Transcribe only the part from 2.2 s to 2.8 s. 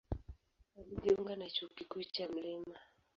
Mt.